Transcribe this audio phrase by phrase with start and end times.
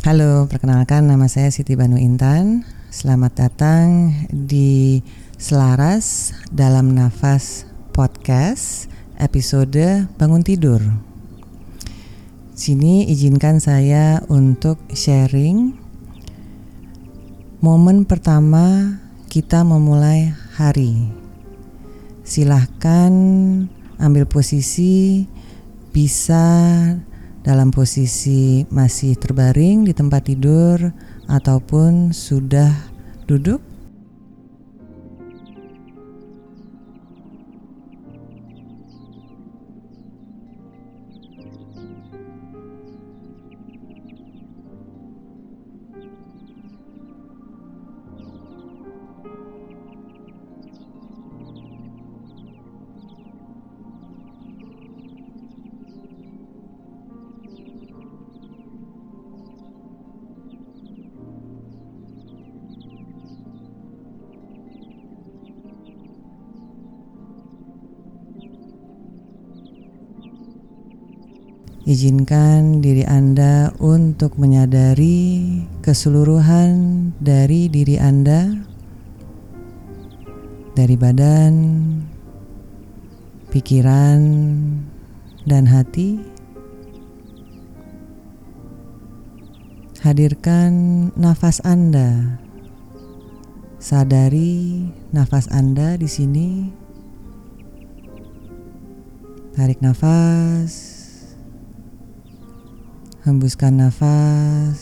[0.00, 2.64] Halo, perkenalkan nama saya Siti Banu Intan.
[2.88, 5.04] Selamat datang di
[5.36, 8.88] Selaras dalam Nafas Podcast
[9.20, 10.80] episode Bangun Tidur.
[12.56, 15.76] Sini izinkan saya untuk sharing
[17.60, 18.96] momen pertama
[19.28, 21.12] kita memulai hari.
[22.24, 23.12] Silahkan
[24.00, 25.28] ambil posisi
[25.92, 26.48] bisa
[27.40, 30.92] dalam posisi masih terbaring di tempat tidur
[31.24, 32.72] ataupun sudah
[33.24, 33.69] duduk
[71.90, 78.46] Izinkan diri Anda untuk menyadari keseluruhan dari diri Anda,
[80.78, 81.52] dari badan,
[83.50, 84.22] pikiran,
[85.50, 86.22] dan hati.
[90.06, 92.38] Hadirkan nafas Anda.
[93.82, 96.70] Sadari nafas Anda di sini.
[99.58, 100.89] Tarik nafas.
[103.20, 104.80] Hembuskan nafas.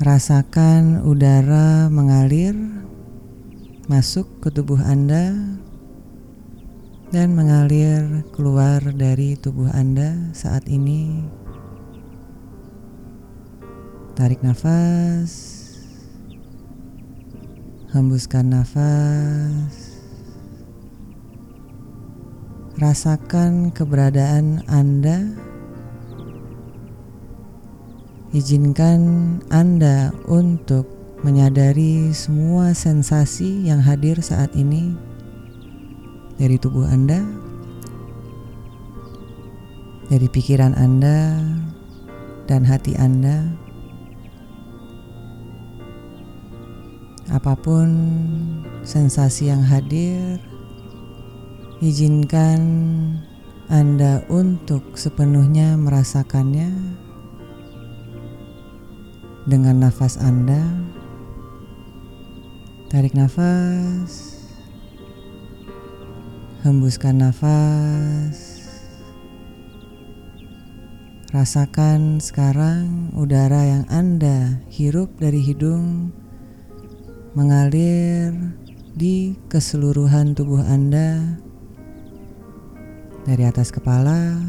[0.00, 2.56] Rasakan udara mengalir
[3.84, 5.36] masuk ke tubuh Anda
[7.12, 11.28] dan mengalir keluar dari tubuh Anda saat ini.
[14.16, 15.32] Tarik nafas.
[17.92, 19.79] Hembuskan nafas.
[22.80, 25.36] Rasakan keberadaan Anda.
[28.32, 30.88] Izinkan Anda untuk
[31.20, 34.96] menyadari semua sensasi yang hadir saat ini
[36.40, 37.20] dari tubuh Anda,
[40.08, 41.36] dari pikiran Anda,
[42.48, 43.44] dan hati Anda.
[47.28, 47.92] Apa pun
[48.88, 50.40] sensasi yang hadir,
[51.80, 52.60] Izinkan
[53.72, 56.68] Anda untuk sepenuhnya merasakannya
[59.48, 60.60] dengan nafas Anda.
[62.92, 64.44] Tarik nafas,
[66.68, 68.60] hembuskan nafas.
[71.32, 76.12] Rasakan sekarang udara yang Anda hirup dari hidung
[77.32, 78.36] mengalir
[78.92, 81.40] di keseluruhan tubuh Anda
[83.24, 84.40] dari atas kepala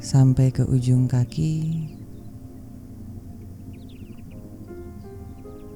[0.00, 1.88] sampai ke ujung kaki.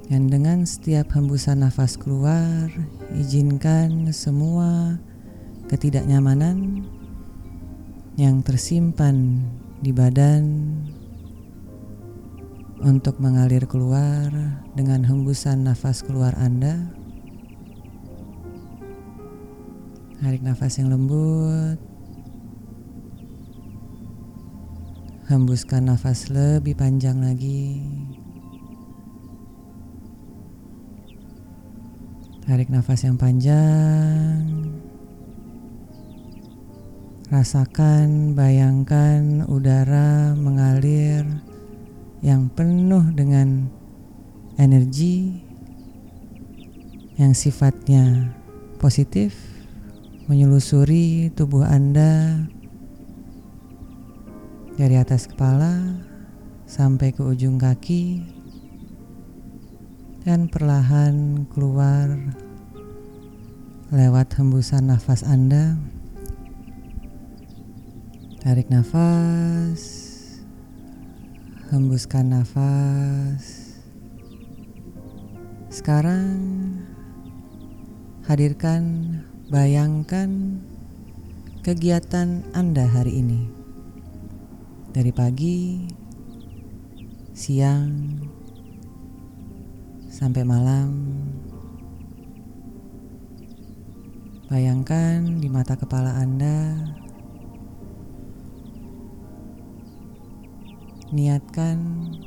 [0.05, 2.69] Dan dengan setiap hembusan nafas keluar,
[3.17, 5.01] izinkan semua
[5.73, 6.85] ketidaknyamanan
[8.21, 9.41] yang tersimpan
[9.81, 10.45] di badan
[12.85, 14.29] untuk mengalir keluar
[14.77, 17.04] dengan hembusan nafas keluar Anda.
[20.23, 21.79] Tarik nafas yang lembut.
[25.27, 27.83] Hembuskan nafas lebih panjang lagi.
[32.45, 34.45] Tarik nafas yang panjang.
[37.33, 41.25] Rasakan, bayangkan udara mengalir
[42.23, 43.67] yang penuh dengan
[44.61, 45.41] energi
[47.19, 48.31] yang sifatnya
[48.77, 49.35] positif
[50.25, 52.49] menyelusuri tubuh Anda
[54.81, 56.01] dari atas kepala
[56.65, 58.25] sampai ke ujung kaki
[60.25, 62.09] dan perlahan keluar
[63.93, 65.77] lewat hembusan nafas Anda.
[68.41, 69.81] Tarik nafas,
[71.69, 73.77] hembuskan nafas.
[75.69, 76.41] Sekarang
[78.25, 80.57] hadirkan Bayangkan
[81.61, 83.45] kegiatan Anda hari ini.
[84.89, 85.85] Dari pagi,
[87.37, 88.25] siang,
[90.09, 90.91] sampai malam.
[94.49, 96.81] Bayangkan di mata kepala Anda
[101.15, 101.79] Niatkan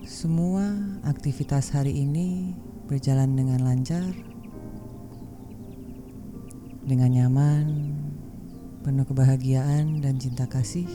[0.08, 0.72] semua
[1.04, 2.56] aktivitas hari ini
[2.88, 4.16] berjalan dengan lancar,
[6.88, 7.68] dengan nyaman,
[8.80, 10.88] penuh kebahagiaan dan cinta kasih,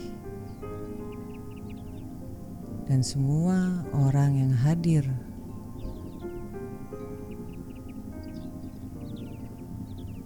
[2.88, 5.04] dan semua orang yang hadir.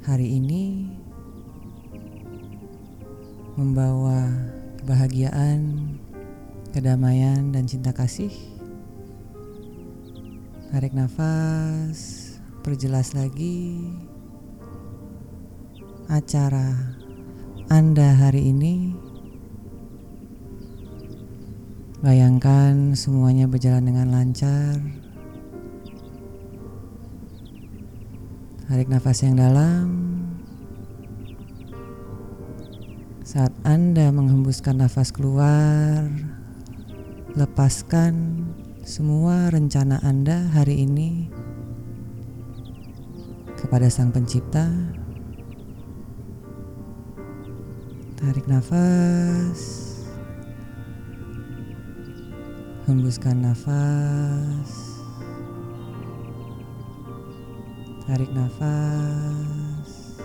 [0.07, 0.87] Hari ini
[3.59, 4.31] membawa
[4.79, 5.83] kebahagiaan,
[6.71, 8.31] kedamaian, dan cinta kasih.
[10.71, 13.83] Tarik nafas, perjelas lagi
[16.07, 16.95] acara
[17.67, 18.95] Anda hari ini.
[21.99, 24.79] Bayangkan semuanya berjalan dengan lancar.
[28.67, 29.87] Tarik nafas yang dalam.
[33.27, 36.07] Saat Anda menghembuskan nafas keluar,
[37.35, 38.47] lepaskan
[38.87, 41.27] semua rencana Anda hari ini
[43.59, 44.71] kepada Sang Pencipta.
[48.17, 49.61] Tarik nafas,
[52.89, 54.73] hembuskan nafas.
[58.09, 60.17] Tarik nafas,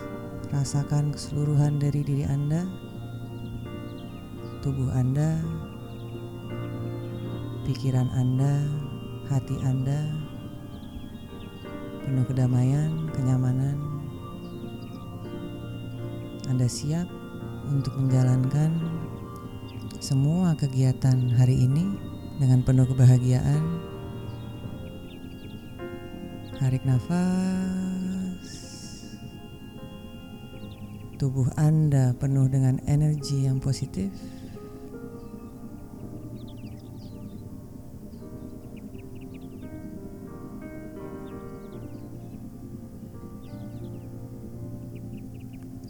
[0.56, 2.64] rasakan keseluruhan dari diri Anda,
[4.64, 5.44] tubuh Anda,
[7.68, 8.72] pikiran Anda,
[9.28, 10.16] hati Anda,
[12.08, 13.76] penuh kedamaian, kenyamanan.
[16.48, 17.21] Anda siap
[17.72, 18.76] untuk menjalankan
[20.04, 21.88] semua kegiatan hari ini
[22.38, 23.92] dengan penuh kebahagiaan
[26.62, 27.18] Tarik nafas.
[31.18, 34.14] Tubuh Anda penuh dengan energi yang positif.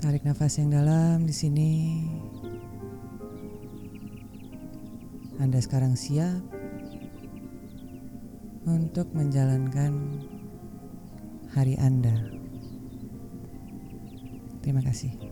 [0.02, 2.02] Tarik nafas yang dalam di sini.
[5.38, 6.42] Anda sekarang siap
[8.66, 10.26] untuk menjalankan
[11.54, 12.18] hari Anda.
[14.66, 15.31] Terima kasih.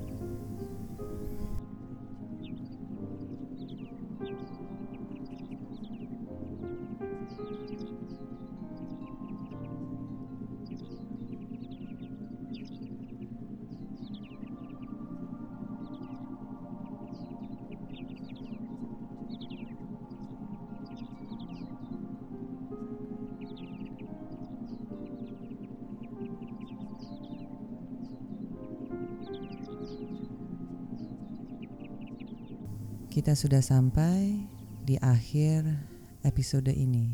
[33.19, 34.47] Kita sudah sampai
[34.87, 35.67] di akhir
[36.23, 37.11] episode ini.